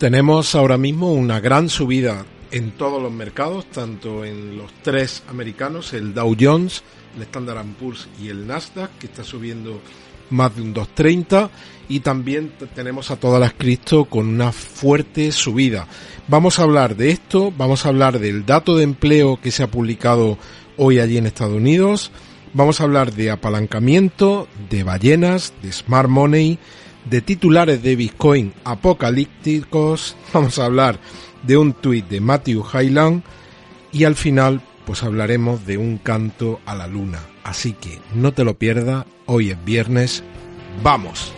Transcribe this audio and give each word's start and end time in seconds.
Tenemos 0.00 0.54
ahora 0.54 0.78
mismo 0.78 1.12
una 1.12 1.40
gran 1.40 1.68
subida 1.68 2.24
en 2.50 2.70
todos 2.70 3.02
los 3.02 3.12
mercados, 3.12 3.66
tanto 3.66 4.24
en 4.24 4.56
los 4.56 4.72
tres 4.82 5.22
americanos, 5.28 5.92
el 5.92 6.14
Dow 6.14 6.34
Jones, 6.40 6.82
el 7.16 7.22
Standard 7.24 7.66
Poor's 7.78 8.08
y 8.18 8.28
el 8.28 8.46
Nasdaq, 8.46 8.96
que 8.96 9.08
está 9.08 9.24
subiendo 9.24 9.82
más 10.30 10.56
de 10.56 10.62
un 10.62 10.72
230 10.72 11.50
y 11.90 12.00
también 12.00 12.50
tenemos 12.74 13.10
a 13.10 13.16
todas 13.16 13.38
las 13.38 13.52
cripto 13.52 14.06
con 14.06 14.26
una 14.26 14.52
fuerte 14.52 15.32
subida. 15.32 15.86
Vamos 16.28 16.58
a 16.58 16.62
hablar 16.62 16.96
de 16.96 17.10
esto, 17.10 17.52
vamos 17.54 17.84
a 17.84 17.90
hablar 17.90 18.20
del 18.20 18.46
dato 18.46 18.78
de 18.78 18.84
empleo 18.84 19.38
que 19.38 19.50
se 19.50 19.64
ha 19.64 19.70
publicado 19.70 20.38
hoy 20.78 20.98
allí 20.98 21.18
en 21.18 21.26
Estados 21.26 21.56
Unidos, 21.56 22.10
vamos 22.54 22.80
a 22.80 22.84
hablar 22.84 23.12
de 23.12 23.30
apalancamiento, 23.30 24.48
de 24.70 24.82
ballenas, 24.82 25.52
de 25.62 25.70
smart 25.70 26.08
money, 26.08 26.58
de 27.04 27.20
titulares 27.20 27.82
de 27.82 27.96
Bitcoin 27.96 28.52
apocalípticos, 28.64 30.16
vamos 30.32 30.58
a 30.58 30.66
hablar 30.66 30.98
de 31.42 31.56
un 31.56 31.72
tuit 31.72 32.06
de 32.08 32.20
Matthew 32.20 32.64
Highland 32.72 33.22
y 33.92 34.04
al 34.04 34.16
final 34.16 34.60
pues 34.84 35.02
hablaremos 35.02 35.66
de 35.66 35.78
un 35.78 35.98
canto 35.98 36.60
a 36.66 36.74
la 36.74 36.86
luna. 36.86 37.20
Así 37.44 37.72
que 37.72 37.98
no 38.14 38.32
te 38.32 38.44
lo 38.44 38.58
pierdas, 38.58 39.06
hoy 39.26 39.50
es 39.50 39.64
viernes, 39.64 40.22
¡vamos! 40.82 41.32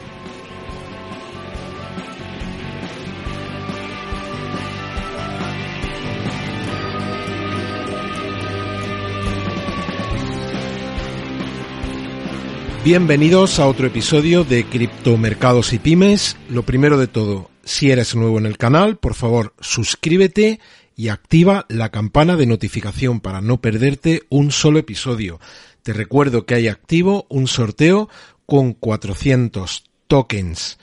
Bienvenidos 12.85 13.61
a 13.61 13.69
otro 13.69 13.87
episodio 13.87 14.43
de 14.43 14.65
Criptomercados 14.65 15.73
y 15.73 15.79
Pymes. 15.79 16.37
Lo 16.51 16.65
primero 16.65 16.99
de 16.99 17.07
todo, 17.07 17.49
si 17.63 17.93
eres 17.93 18.17
nuevo 18.17 18.39
en 18.39 18.47
el 18.47 18.59
canal, 18.59 18.97
por 18.97 19.15
favor 19.15 19.55
suscríbete 19.61 20.59
y 20.97 21.07
activa 21.07 21.65
la 21.69 21.91
campana 21.91 22.35
de 22.35 22.47
notificación 22.47 23.21
para 23.21 23.41
no 23.41 23.61
perderte 23.61 24.25
un 24.31 24.51
solo 24.51 24.81
episodio. 24.81 25.39
Te 25.85 25.93
recuerdo 25.93 26.45
que 26.45 26.57
hay 26.57 26.67
activo 26.67 27.25
un 27.29 27.47
sorteo 27.47 28.09
con 28.47 28.73
400 28.73 29.85
tokens 30.09 30.81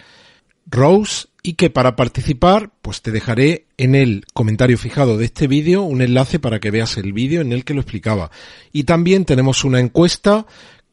Rose 0.68 1.28
y 1.44 1.54
que 1.54 1.70
para 1.70 1.98
participar 1.98 2.72
pues 2.82 3.02
te 3.02 3.12
dejaré 3.12 3.66
en 3.78 3.96
el 3.96 4.24
comentario 4.34 4.78
fijado 4.78 5.18
de 5.18 5.26
este 5.26 5.48
vídeo 5.48 5.82
un 5.82 6.02
enlace 6.02 6.40
para 6.40 6.60
que 6.60 6.72
veas 6.72 6.96
el 6.96 7.12
vídeo 7.12 7.42
en 7.42 7.52
el 7.52 7.66
que 7.66 7.74
lo 7.74 7.82
explicaba. 7.82 8.32
Y 8.72 8.86
también 8.86 9.26
tenemos 9.26 9.66
una 9.66 9.82
encuesta 9.82 10.46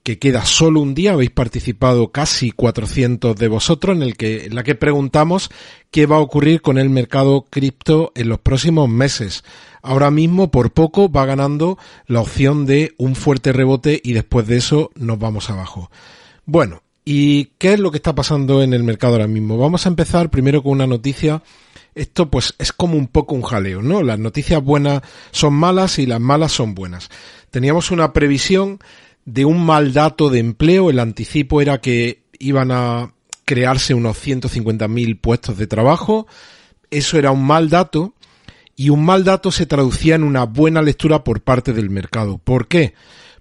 que 0.07 0.21
queda 0.21 0.45
solo 0.45 0.79
un 0.83 0.95
día, 0.95 1.15
habéis 1.15 1.33
participado 1.33 2.13
casi 2.13 2.53
400 2.53 3.35
de 3.35 3.49
vosotros 3.49 3.97
en, 3.97 4.05
el 4.05 4.17
que, 4.17 4.45
en 4.45 4.55
la 4.55 4.63
que 4.63 4.77
preguntamos 4.77 5.51
qué 5.91 6.07
va 6.07 6.15
a 6.15 6.21
ocurrir 6.21 6.63
con 6.63 6.79
el 6.79 6.91
mercado 6.91 7.45
cripto 7.51 8.13
en 8.15 8.29
los 8.29 8.39
próximos 8.39 8.89
meses. 8.89 9.43
Ahora 9.83 10.13
mismo, 10.13 10.53
por 10.53 10.71
poco, 10.71 11.11
va 11.11 11.27
ganando 11.27 11.77
la 12.07 12.21
opción 12.21 12.67
de 12.67 12.95
un 12.99 13.17
fuerte 13.17 13.53
rebote 13.53 14.01
y 14.01 14.13
después 14.13 14.47
de 14.47 14.59
eso 14.59 14.93
nos 14.95 15.19
vamos 15.19 15.51
abajo. 15.51 15.91
Bueno, 16.45 16.85
¿y 17.05 17.47
qué 17.59 17.73
es 17.73 17.81
lo 17.81 17.91
que 17.91 17.97
está 17.97 18.15
pasando 18.15 18.63
en 18.63 18.75
el 18.75 18.85
mercado 18.85 19.15
ahora 19.15 19.27
mismo? 19.27 19.59
Vamos 19.59 19.87
a 19.87 19.89
empezar 19.89 20.31
primero 20.31 20.63
con 20.63 20.71
una 20.71 20.87
noticia 20.87 21.43
esto 21.97 22.31
pues 22.31 22.55
es 22.59 22.73
como 22.73 22.99
un 22.99 23.07
poco 23.07 23.35
un 23.35 23.41
jaleo, 23.41 23.81
¿no? 23.81 24.03
Las 24.03 24.19
noticias 24.19 24.63
buenas 24.63 25.01
son 25.31 25.55
malas 25.55 25.99
y 25.99 26.05
las 26.05 26.21
malas 26.21 26.53
son 26.53 26.75
buenas. 26.75 27.09
Teníamos 27.51 27.91
una 27.91 28.13
previsión 28.13 28.81
de 29.27 29.45
un 29.45 29.63
mal 29.67 29.93
dato 29.93 30.31
de 30.31 30.39
empleo. 30.39 30.89
El 30.89 30.99
anticipo 30.99 31.61
era 31.61 31.83
que 31.83 32.23
iban 32.39 32.71
a 32.71 33.13
crearse 33.45 33.93
unos 33.93 34.17
150.000 34.25 35.21
puestos 35.21 35.59
de 35.59 35.67
trabajo. 35.67 36.27
Eso 36.91 37.19
era 37.19 37.33
un 37.33 37.45
mal 37.45 37.69
dato 37.69 38.15
y 38.77 38.91
un 38.91 39.05
mal 39.05 39.25
dato 39.25 39.51
se 39.51 39.67
traducía 39.67 40.15
en 40.15 40.23
una 40.23 40.45
buena 40.45 40.81
lectura 40.81 41.25
por 41.25 41.43
parte 41.43 41.73
del 41.73 41.91
mercado. 41.91 42.39
¿Por 42.39 42.69
qué? 42.69 42.95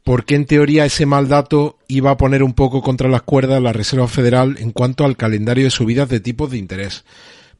Porque 0.03 0.35
en 0.35 0.45
teoría 0.45 0.85
ese 0.85 1.05
mal 1.05 1.27
dato 1.27 1.79
iba 1.87 2.11
a 2.11 2.17
poner 2.17 2.43
un 2.43 2.53
poco 2.53 2.81
contra 2.81 3.09
las 3.09 3.23
cuerdas 3.23 3.61
la 3.61 3.73
Reserva 3.73 4.07
Federal 4.07 4.57
en 4.59 4.71
cuanto 4.71 5.03
al 5.03 5.17
calendario 5.17 5.65
de 5.65 5.71
subidas 5.71 6.09
de 6.09 6.19
tipos 6.19 6.51
de 6.51 6.57
interés. 6.57 7.05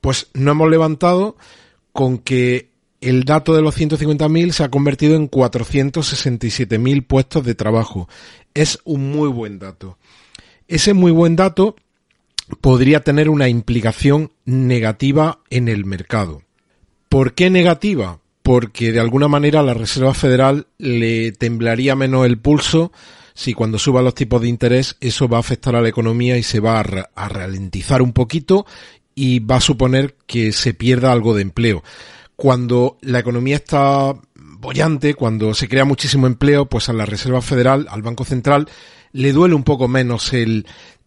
Pues 0.02 0.30
no 0.34 0.52
hemos 0.52 0.70
levantado 0.70 1.38
con 1.92 2.20
que 2.20 2.75
el 3.02 3.24
dato 3.24 3.54
de 3.54 3.62
los 3.62 3.78
150.000 3.78 4.52
se 4.52 4.64
ha 4.64 4.70
convertido 4.70 5.16
en 5.16 5.30
467.000 5.30 7.06
puestos 7.06 7.46
de 7.46 7.56
trabajo. 7.56 8.10
Es 8.54 8.80
un 8.84 9.12
muy 9.12 9.30
buen 9.30 9.60
dato. 9.60 9.98
Ese 10.68 10.94
muy 10.94 11.12
buen 11.12 11.36
dato 11.36 11.76
podría 12.62 13.02
tener 13.02 13.30
una 13.30 13.50
implicación 13.50 14.32
negativa 14.46 15.40
en 15.50 15.68
el 15.68 15.86
mercado. 15.86 16.42
¿Por 17.10 17.34
qué 17.34 17.50
negativa? 17.50 18.20
Porque 18.44 18.92
de 18.92 19.00
alguna 19.00 19.28
manera 19.28 19.64
la 19.64 19.74
Reserva 19.74 20.14
Federal 20.14 20.68
le 20.78 21.32
temblaría 21.32 21.96
menos 21.96 22.26
el 22.26 22.38
pulso 22.38 22.92
si 23.34 23.54
cuando 23.54 23.78
suban 23.78 24.06
los 24.06 24.16
tipos 24.16 24.42
de 24.42 24.48
interés 24.48 24.96
eso 25.02 25.28
va 25.28 25.38
a 25.38 25.42
afectar 25.42 25.76
a 25.76 25.82
la 25.82 25.90
economía 25.90 26.38
y 26.38 26.44
se 26.44 26.60
va 26.60 26.80
a 26.80 27.30
ralentizar 27.30 28.02
un 28.02 28.14
poquito 28.14 28.66
y 29.14 29.40
va 29.40 29.58
a 29.58 29.62
suponer 29.62 30.16
que 30.26 30.52
se 30.52 30.74
pierda 30.74 31.12
algo 31.12 31.34
de 31.36 31.42
empleo 31.42 31.84
cuando 32.36 32.98
la 33.02 33.20
economía 33.20 33.56
está 33.56 34.14
bollante, 34.36 35.14
cuando 35.14 35.54
se 35.54 35.68
crea 35.68 35.86
muchísimo 35.86 36.28
empleo, 36.28 36.68
pues 36.68 36.90
a 36.90 36.94
la 36.94 37.06
Reserva 37.06 37.42
Federal, 37.42 37.88
al 37.90 38.02
Banco 38.02 38.26
Central, 38.26 38.68
le 39.12 39.32
duele 39.32 39.56
un 39.56 39.64
poco 39.64 39.88
menos 39.88 40.34
el 40.34 40.66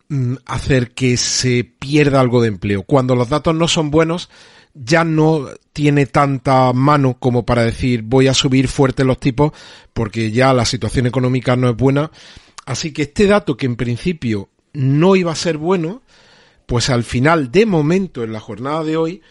mm, 0.09 0.35
hacer 0.47 0.93
que 0.93 1.17
se 1.17 1.65
pierda 1.65 2.21
algo 2.21 2.41
de 2.41 2.49
empleo. 2.49 2.83
Cuando 2.85 3.15
los 3.15 3.29
datos 3.29 3.55
no 3.55 3.69
son 3.69 3.91
buenos, 3.91 4.31
ya 4.75 5.05
no 5.05 5.47
tiene 5.73 6.07
tanta 6.07 6.73
mano 6.73 7.19
como 7.19 7.45
para 7.45 7.63
decir 7.63 8.03
voy 8.03 8.29
a 8.29 8.35
subir 8.35 8.69
fuerte 8.69 9.05
los 9.05 9.19
tipos 9.19 9.53
porque 9.93 10.31
ya 10.31 10.53
la 10.53 10.65
situación 10.65 11.07
económica 11.07 11.57
no 11.57 11.69
es 11.69 11.77
buena. 11.77 12.11
Así 12.65 12.93
que 12.93 13.03
este 13.03 13.27
dato 13.27 13.57
que 13.57 13.67
en 13.67 13.77
principio 13.77 14.51
no 14.73 15.17
iba 15.17 15.33
a 15.33 15.37
ser 15.37 15.59
bueno, 15.59 16.03
pues 16.67 16.91
al 16.91 17.03
final, 17.03 17.51
de 17.51 17.67
momento, 17.67 18.23
en 18.23 18.33
la 18.33 18.41
jornada 18.41 18.85
de 18.85 18.97
hoy, 18.97 19.23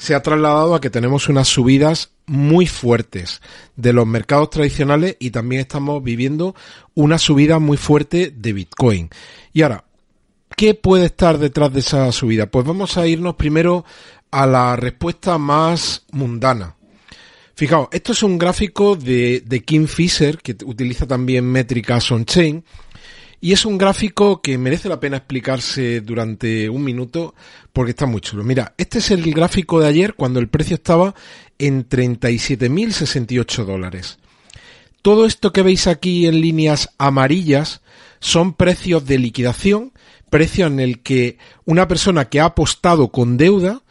se 0.00 0.14
ha 0.14 0.22
trasladado 0.22 0.74
a 0.74 0.80
que 0.80 0.88
tenemos 0.88 1.28
unas 1.28 1.46
subidas 1.46 2.08
muy 2.24 2.66
fuertes 2.66 3.42
de 3.76 3.92
los 3.92 4.06
mercados 4.06 4.48
tradicionales 4.48 5.18
y 5.20 5.30
también 5.30 5.60
estamos 5.60 6.02
viviendo 6.02 6.54
una 6.94 7.18
subida 7.18 7.58
muy 7.58 7.76
fuerte 7.76 8.32
de 8.34 8.54
Bitcoin. 8.54 9.10
Y 9.52 9.60
ahora, 9.60 9.84
¿qué 10.56 10.72
puede 10.72 11.04
estar 11.04 11.36
detrás 11.36 11.70
de 11.74 11.80
esa 11.80 12.10
subida? 12.12 12.46
Pues 12.46 12.64
vamos 12.64 12.96
a 12.96 13.06
irnos 13.06 13.34
primero 13.34 13.84
a 14.30 14.46
la 14.46 14.74
respuesta 14.74 15.36
más 15.36 16.06
mundana. 16.12 16.76
Fijaos, 17.54 17.88
esto 17.92 18.12
es 18.12 18.22
un 18.22 18.38
gráfico 18.38 18.96
de, 18.96 19.42
de 19.44 19.62
Kim 19.62 19.86
Fisher, 19.86 20.38
que 20.38 20.56
utiliza 20.64 21.06
también 21.06 21.44
métricas 21.44 22.10
on-chain, 22.10 22.64
y 23.40 23.52
es 23.52 23.64
un 23.64 23.78
gráfico 23.78 24.42
que 24.42 24.58
merece 24.58 24.88
la 24.88 25.00
pena 25.00 25.16
explicarse 25.16 26.00
durante 26.02 26.68
un 26.68 26.84
minuto 26.84 27.34
porque 27.72 27.90
está 27.90 28.06
muy 28.06 28.20
chulo. 28.20 28.44
Mira, 28.44 28.74
este 28.76 28.98
es 28.98 29.10
el 29.10 29.32
gráfico 29.32 29.80
de 29.80 29.88
ayer 29.88 30.14
cuando 30.14 30.40
el 30.40 30.48
precio 30.48 30.74
estaba 30.74 31.14
en 31.58 31.88
37.068 31.88 33.64
dólares. 33.64 34.18
Todo 35.02 35.24
esto 35.24 35.52
que 35.52 35.62
veis 35.62 35.86
aquí 35.86 36.26
en 36.26 36.40
líneas 36.40 36.90
amarillas 36.98 37.80
son 38.18 38.52
precios 38.52 39.06
de 39.06 39.18
liquidación, 39.18 39.92
precio 40.28 40.66
en 40.66 40.78
el 40.78 41.00
que 41.00 41.38
una 41.64 41.88
persona 41.88 42.26
que 42.26 42.40
ha 42.40 42.46
apostado 42.46 43.08
con 43.08 43.38
deuda 43.38 43.82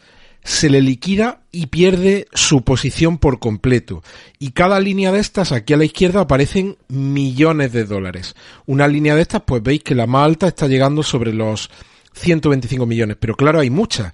se 0.50 0.72
le 0.72 0.82
liquida 0.82 1.42
y 1.52 1.68
pierde 1.68 2.28
su 2.34 2.64
posición 2.64 3.20
por 3.20 3.38
completo. 3.38 4.02
Y 4.40 4.50
cada 4.50 4.80
línea 4.80 5.12
de 5.12 5.20
estas, 5.20 5.52
aquí 5.52 5.74
a 5.74 5.78
la 5.78 5.86
izquierda, 5.86 6.22
aparecen 6.22 6.76
millones 6.88 7.72
de 7.72 7.86
dólares. 7.86 8.34
Una 8.66 8.88
línea 8.88 9.16
de 9.16 9.22
estas, 9.22 9.44
pues 9.44 9.62
veis 9.62 9.84
que 9.84 9.94
la 9.94 10.08
más 10.08 10.26
alta 10.26 10.48
está 10.48 10.68
llegando 10.68 11.04
sobre 11.04 11.34
los 11.34 11.70
125 12.14 12.88
millones. 12.88 13.16
Pero 13.20 13.36
claro, 13.36 13.60
hay 13.60 13.70
muchas. 13.70 14.12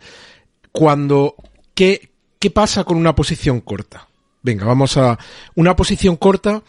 Cuando, 0.73 1.35
¿qué, 1.73 2.09
qué 2.37 2.51
pasa 2.51 2.83
con 2.83 2.97
una 2.97 3.15
posición 3.15 3.61
corta? 3.61 4.09
Venga, 4.43 4.65
vamos 4.65 4.97
a 4.97 5.17
una 5.55 5.77
posición 5.77 6.17
corta. 6.17 6.63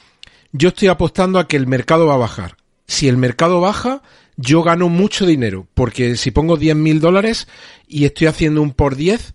Yo 0.53 0.69
estoy 0.69 0.87
apostando 0.87 1.41
a 1.41 1.49
que 1.49 1.57
el 1.57 1.67
mercado 1.67 2.07
va 2.07 2.15
a 2.15 2.19
bajar. 2.19 2.57
Si 2.87 3.09
el 3.09 3.17
mercado 3.17 3.61
baja, 3.61 4.01
yo 4.37 4.63
gano 4.63 4.89
mucho 4.89 5.27
dinero, 5.27 5.67
porque 5.75 6.17
si 6.17 6.31
pongo 6.31 6.57
10 6.57 6.77
mil 6.77 7.01
dólares 7.01 7.49
y 7.89 8.05
estoy 8.05 8.29
haciendo 8.29 8.63
un 8.63 8.71
por 8.71 8.95
10, 8.95 9.35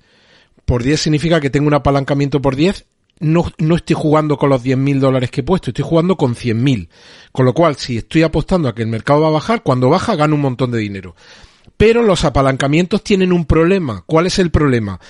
por 0.71 0.83
10 0.83 1.01
significa 1.01 1.41
que 1.41 1.49
tengo 1.49 1.67
un 1.67 1.73
apalancamiento 1.73 2.41
por 2.41 2.55
10. 2.55 2.85
No, 3.19 3.43
no 3.57 3.75
estoy 3.75 3.93
jugando 3.93 4.37
con 4.37 4.49
los 4.49 4.63
10.000 4.63 4.99
dólares 4.99 5.29
que 5.29 5.41
he 5.41 5.43
puesto, 5.43 5.71
estoy 5.71 5.83
jugando 5.83 6.15
con 6.15 6.33
100.000. 6.33 6.87
Con 7.33 7.45
lo 7.45 7.53
cual, 7.53 7.75
si 7.75 7.97
estoy 7.97 8.23
apostando 8.23 8.69
a 8.69 8.73
que 8.73 8.81
el 8.81 8.87
mercado 8.87 9.19
va 9.19 9.27
a 9.27 9.31
bajar, 9.31 9.63
cuando 9.63 9.89
baja 9.89 10.15
gano 10.15 10.35
un 10.35 10.39
montón 10.39 10.71
de 10.71 10.77
dinero. 10.77 11.13
Pero 11.75 12.03
los 12.03 12.23
apalancamientos 12.23 13.03
tienen 13.03 13.33
un 13.33 13.43
problema. 13.43 14.05
¿Cuál 14.05 14.27
es 14.27 14.39
el 14.39 14.49
problema? 14.49 15.01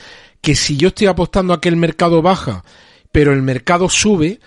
Que 0.41 0.55
si 0.55 0.77
yo 0.77 0.87
estoy 0.87 1.05
apostando 1.05 1.53
a 1.53 1.61
que 1.61 1.69
el 1.69 1.75
mercado 1.75 2.23
baja, 2.23 2.65
pero 3.11 3.31
el 3.31 3.43
mercado 3.43 3.87
sube, 3.87 4.39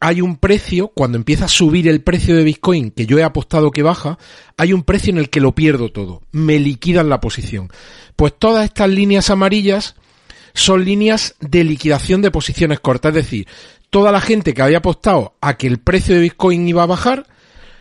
hay 0.00 0.20
un 0.20 0.36
precio, 0.36 0.88
cuando 0.88 1.16
empieza 1.16 1.46
a 1.46 1.48
subir 1.48 1.88
el 1.88 2.02
precio 2.02 2.36
de 2.36 2.44
Bitcoin, 2.44 2.90
que 2.90 3.06
yo 3.06 3.18
he 3.18 3.22
apostado 3.22 3.70
que 3.70 3.82
baja, 3.82 4.18
hay 4.58 4.74
un 4.74 4.82
precio 4.82 5.12
en 5.12 5.16
el 5.16 5.30
que 5.30 5.40
lo 5.40 5.54
pierdo 5.54 5.90
todo. 5.90 6.20
Me 6.30 6.58
liquidan 6.58 7.08
la 7.08 7.22
posición. 7.22 7.70
Pues 8.16 8.34
todas 8.38 8.66
estas 8.66 8.90
líneas 8.90 9.30
amarillas 9.30 9.94
son 10.54 10.84
líneas 10.84 11.34
de 11.40 11.64
liquidación 11.64 12.22
de 12.22 12.30
posiciones 12.30 12.80
cortas. 12.80 13.10
Es 13.10 13.24
decir, 13.24 13.46
toda 13.90 14.12
la 14.12 14.20
gente 14.20 14.54
que 14.54 14.62
había 14.62 14.78
apostado 14.78 15.34
a 15.40 15.56
que 15.56 15.66
el 15.66 15.78
precio 15.78 16.14
de 16.14 16.22
Bitcoin 16.22 16.68
iba 16.68 16.82
a 16.82 16.86
bajar, 16.86 17.26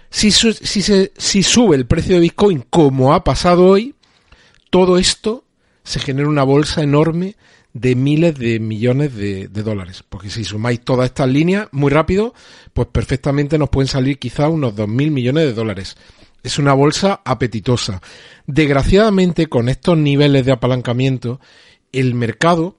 si, 0.10 0.32
sube 0.32 1.76
el 1.76 1.86
precio 1.86 2.16
de 2.16 2.22
Bitcoin 2.22 2.66
como 2.70 3.14
ha 3.14 3.24
pasado 3.24 3.68
hoy, 3.68 3.96
todo 4.70 4.98
esto 4.98 5.44
se 5.84 6.00
genera 6.00 6.30
una 6.30 6.44
bolsa 6.44 6.82
enorme 6.82 7.36
de 7.74 7.96
miles 7.96 8.36
de 8.36 8.60
millones 8.60 9.16
de, 9.16 9.48
dólares. 9.48 10.04
Porque 10.08 10.30
si 10.30 10.44
sumáis 10.44 10.82
todas 10.82 11.08
estas 11.08 11.30
líneas 11.30 11.68
muy 11.72 11.92
rápido, 11.92 12.34
pues 12.74 12.88
perfectamente 12.88 13.58
nos 13.58 13.70
pueden 13.70 13.88
salir 13.88 14.18
quizá 14.18 14.50
unos 14.50 14.76
2.000 14.76 15.12
millones 15.12 15.44
de 15.44 15.54
dólares. 15.54 15.98
Es 16.44 16.58
una 16.58 16.74
bolsa 16.74 17.22
apetitosa. 17.24 18.02
Desgraciadamente, 18.46 19.48
con 19.48 19.70
estos 19.70 19.98
niveles 19.98 20.46
de 20.46 20.54
apalancamiento, 20.54 21.40
el 22.00 22.14
mercado 22.14 22.78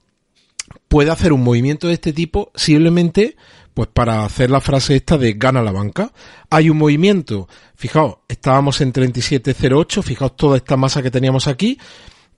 puede 0.87 1.11
hacer 1.11 1.33
un 1.33 1.43
movimiento 1.43 1.87
de 1.87 1.93
este 1.93 2.13
tipo 2.13 2.51
simplemente 2.55 3.35
pues 3.73 3.87
para 3.93 4.25
hacer 4.25 4.49
la 4.49 4.59
frase 4.59 4.95
esta 4.95 5.17
de 5.17 5.33
gana 5.33 5.61
la 5.61 5.71
banca. 5.71 6.11
Hay 6.49 6.69
un 6.69 6.77
movimiento, 6.77 7.47
fijaos, 7.75 8.17
estábamos 8.27 8.81
en 8.81 8.91
37.08, 8.91 10.03
fijaos 10.03 10.35
toda 10.35 10.57
esta 10.57 10.75
masa 10.75 11.01
que 11.01 11.11
teníamos 11.11 11.47
aquí, 11.47 11.79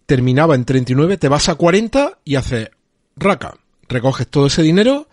terminaba 0.06 0.54
en 0.54 0.66
39, 0.66 1.18
te 1.18 1.30
vas 1.30 1.50
a 1.50 1.56
40 1.56 2.20
y 2.26 2.36
haces 2.36 2.70
raca, 3.16 3.56
recoges 3.90 4.28
todo 4.28 4.48
ese 4.48 4.62
dinero 4.62 5.08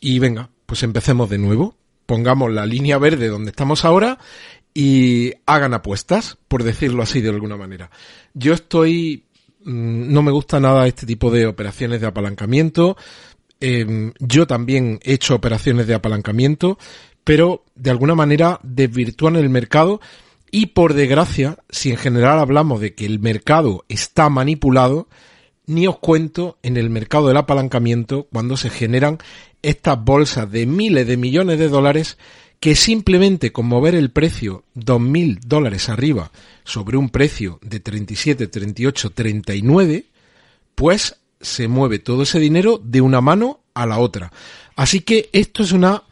y 0.00 0.18
venga, 0.18 0.50
pues 0.66 0.82
empecemos 0.82 1.30
de 1.30 1.38
nuevo. 1.38 1.76
Pongamos 2.06 2.50
la 2.50 2.64
línea 2.64 2.98
verde 2.98 3.28
donde 3.28 3.50
estamos 3.50 3.84
ahora 3.84 4.18
y 4.74 5.32
hagan 5.46 5.74
apuestas, 5.74 6.38
por 6.48 6.62
decirlo 6.62 7.02
así 7.02 7.20
de 7.20 7.30
alguna 7.30 7.56
manera. 7.56 7.90
Yo 8.34 8.54
estoy, 8.54 9.24
no 9.64 10.22
me 10.22 10.30
gusta 10.30 10.60
nada 10.60 10.86
este 10.86 11.06
tipo 11.06 11.30
de 11.30 11.46
operaciones 11.46 12.00
de 12.00 12.06
apalancamiento. 12.06 12.96
Em, 13.60 14.12
yo 14.18 14.46
también 14.46 15.00
he 15.02 15.14
hecho 15.14 15.34
operaciones 15.34 15.86
de 15.86 15.94
apalancamiento, 15.94 16.78
pero 17.24 17.64
de 17.74 17.90
alguna 17.90 18.14
manera 18.14 18.60
desvirtúan 18.62 19.36
el 19.36 19.48
mercado 19.48 20.00
y 20.50 20.66
por 20.66 20.94
desgracia, 20.94 21.58
si 21.68 21.90
en 21.90 21.96
general 21.96 22.38
hablamos 22.38 22.80
de 22.80 22.94
que 22.94 23.04
el 23.04 23.18
mercado 23.18 23.84
está 23.88 24.28
manipulado, 24.30 25.08
ni 25.66 25.86
os 25.86 25.98
cuento 25.98 26.58
en 26.62 26.78
el 26.78 26.88
mercado 26.88 27.28
del 27.28 27.36
apalancamiento 27.36 28.26
cuando 28.32 28.56
se 28.56 28.70
generan 28.70 29.18
estas 29.60 30.02
bolsas 30.02 30.50
de 30.50 30.64
miles 30.64 31.06
de 31.06 31.18
millones 31.18 31.58
de 31.58 31.68
dólares 31.68 32.16
que 32.60 32.74
simplemente 32.74 33.52
con 33.52 33.66
mover 33.66 33.94
el 33.94 34.10
precio 34.10 34.64
2.000 34.74 35.40
dólares 35.46 35.88
arriba 35.88 36.32
sobre 36.64 36.96
un 36.96 37.10
precio 37.10 37.60
de 37.62 37.80
37, 37.80 38.48
38, 38.48 39.10
39, 39.10 40.06
pues 40.74 41.16
se 41.40 41.68
mueve 41.68 41.98
todo 41.98 42.22
ese 42.22 42.40
dinero 42.40 42.80
de 42.82 43.00
una 43.00 43.20
mano 43.20 43.60
a 43.74 43.86
la 43.86 43.98
otra. 43.98 44.32
Así 44.74 45.00
que 45.00 45.28
esto 45.32 45.62
es 45.62 45.72
una 45.72 46.02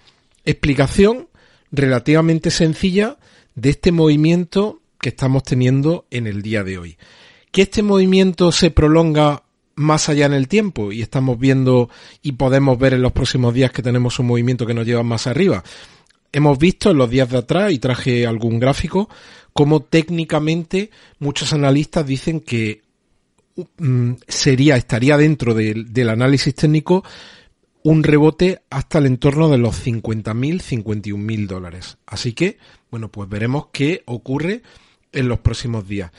explicación 0.44 1.28
relativamente 1.72 2.50
sencilla 2.50 3.16
de 3.54 3.70
este 3.70 3.90
movimiento 3.90 4.80
que 5.00 5.08
estamos 5.08 5.42
teniendo 5.42 6.06
en 6.10 6.26
el 6.26 6.42
día 6.42 6.62
de 6.62 6.78
hoy. 6.78 6.96
Que 7.50 7.62
este 7.62 7.82
movimiento 7.82 8.52
se 8.52 8.70
prolonga 8.70 9.42
más 9.74 10.08
allá 10.08 10.26
en 10.26 10.32
el 10.32 10.48
tiempo 10.48 10.90
y 10.90 11.02
estamos 11.02 11.38
viendo 11.38 11.90
y 12.22 12.32
podemos 12.32 12.78
ver 12.78 12.94
en 12.94 13.02
los 13.02 13.12
próximos 13.12 13.52
días 13.52 13.72
que 13.72 13.82
tenemos 13.82 14.18
un 14.18 14.26
movimiento 14.26 14.66
que 14.66 14.74
nos 14.74 14.86
lleva 14.86 15.02
más 15.02 15.26
arriba. 15.26 15.62
Hemos 16.32 16.58
visto 16.58 16.90
en 16.90 16.98
los 16.98 17.10
días 17.10 17.30
de 17.30 17.38
atrás, 17.38 17.72
y 17.72 17.78
traje 17.78 18.26
algún 18.26 18.58
gráfico, 18.58 19.08
cómo 19.52 19.80
técnicamente 19.80 20.90
muchos 21.18 21.52
analistas 21.52 22.06
dicen 22.06 22.40
que 22.40 22.82
mm, 23.78 24.12
sería, 24.28 24.76
estaría 24.76 25.16
dentro 25.16 25.54
del 25.54 26.08
análisis 26.08 26.54
técnico 26.54 27.04
un 27.86 28.02
rebote 28.02 28.62
hasta 28.68 28.98
el 28.98 29.06
entorno 29.06 29.48
de 29.48 29.58
los 29.58 29.86
50.000, 29.86 30.60
51.000 30.60 31.46
dólares. 31.46 31.98
Así 32.04 32.32
que, 32.32 32.58
bueno, 32.90 33.12
pues 33.12 33.28
veremos 33.28 33.68
qué 33.72 34.02
ocurre 34.06 34.62
en 35.12 35.28
los 35.28 35.38
próximos 35.38 35.86
días. 35.86 36.10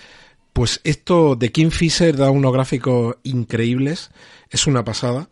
Pues 0.53 0.79
esto 0.85 1.35
de 1.35 1.51
Kim 1.51 1.69
Fisher 1.69 2.15
da 2.15 2.31
unos 2.31 2.53
gráficos 2.53 3.17
increíbles, 3.23 4.11
es 4.49 4.65
una 4.65 4.85
pasada. 4.85 5.29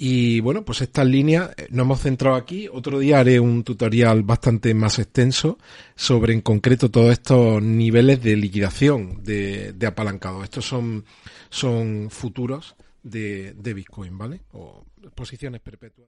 Y 0.00 0.38
bueno, 0.38 0.64
pues 0.64 0.80
estas 0.80 1.06
líneas 1.06 1.50
eh, 1.56 1.66
nos 1.70 1.84
hemos 1.84 2.00
centrado 2.00 2.36
aquí. 2.36 2.68
Otro 2.72 3.00
día 3.00 3.18
haré 3.18 3.40
un 3.40 3.64
tutorial 3.64 4.22
bastante 4.22 4.72
más 4.72 5.00
extenso 5.00 5.58
sobre 5.96 6.34
en 6.34 6.40
concreto 6.40 6.88
todos 6.88 7.10
estos 7.10 7.60
niveles 7.60 8.22
de 8.22 8.36
liquidación 8.36 9.24
de, 9.24 9.74
apalancado. 9.84 10.44
Estos 10.44 10.66
son, 10.66 11.04
son 11.50 12.10
futuros 12.10 12.76
de, 13.02 13.54
Bitcoin, 13.60 14.16
¿vale? 14.16 14.42
O 14.52 14.84
posiciones 15.16 15.60
perpetuas. 15.60 16.08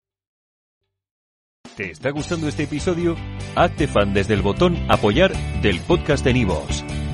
¿Te 1.75 1.89
está 1.89 2.11
gustando 2.11 2.47
este 2.47 2.63
episodio? 2.63 3.15
Hazte 3.55 3.87
fan 3.87 4.13
desde 4.13 4.35
el 4.35 4.43
botón 4.43 4.77
apoyar 4.89 5.33
del 5.63 5.79
podcast 5.81 6.23
de 6.23 6.33
Nivos. 6.33 6.83